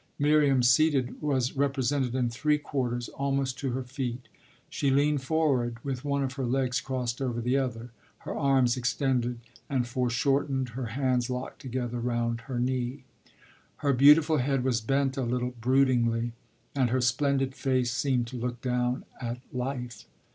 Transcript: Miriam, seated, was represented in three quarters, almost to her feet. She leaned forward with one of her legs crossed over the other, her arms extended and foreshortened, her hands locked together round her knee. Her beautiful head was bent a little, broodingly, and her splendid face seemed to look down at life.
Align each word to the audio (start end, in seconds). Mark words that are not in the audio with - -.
Miriam, 0.17 0.63
seated, 0.63 1.21
was 1.21 1.55
represented 1.55 2.15
in 2.15 2.27
three 2.27 2.57
quarters, 2.57 3.07
almost 3.09 3.59
to 3.59 3.73
her 3.73 3.83
feet. 3.83 4.29
She 4.67 4.89
leaned 4.89 5.21
forward 5.21 5.77
with 5.83 6.03
one 6.03 6.23
of 6.23 6.33
her 6.33 6.43
legs 6.47 6.81
crossed 6.81 7.21
over 7.21 7.39
the 7.39 7.57
other, 7.57 7.91
her 8.21 8.33
arms 8.35 8.75
extended 8.75 9.37
and 9.69 9.87
foreshortened, 9.87 10.69
her 10.69 10.87
hands 10.97 11.29
locked 11.29 11.61
together 11.61 11.99
round 11.99 12.41
her 12.49 12.59
knee. 12.59 13.03
Her 13.85 13.93
beautiful 13.93 14.37
head 14.39 14.63
was 14.63 14.81
bent 14.81 15.17
a 15.17 15.21
little, 15.21 15.53
broodingly, 15.61 16.31
and 16.73 16.89
her 16.89 16.99
splendid 16.99 17.53
face 17.53 17.91
seemed 17.91 18.25
to 18.29 18.37
look 18.37 18.59
down 18.61 19.05
at 19.19 19.37
life. 19.53 20.07